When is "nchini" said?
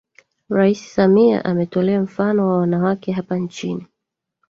3.37-3.87